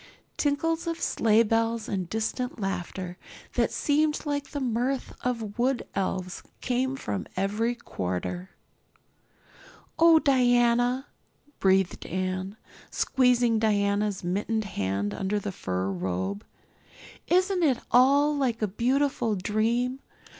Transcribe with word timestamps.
Tinkles 0.35 0.87
of 0.87 0.99
sleigh 0.99 1.43
bells 1.43 1.87
and 1.87 2.09
distant 2.09 2.59
laughter, 2.59 3.19
that 3.53 3.71
seemed 3.71 4.25
like 4.25 4.49
the 4.49 4.59
mirth 4.59 5.13
of 5.23 5.59
wood 5.59 5.87
elves, 5.93 6.41
came 6.59 6.95
from 6.95 7.27
every 7.35 7.75
quarter. 7.75 8.49
"Oh, 9.99 10.17
Diana," 10.17 11.05
breathed 11.59 12.07
Anne, 12.07 12.57
squeezing 12.89 13.59
Diana's 13.59 14.23
mittened 14.23 14.63
hand 14.63 15.13
under 15.13 15.37
the 15.37 15.51
fur 15.51 15.91
robe, 15.91 16.43
"isn't 17.27 17.61
it 17.61 17.77
all 17.91 18.35
like 18.35 18.63
a 18.63 18.67
beautiful 18.67 19.35
dream? 19.35 19.99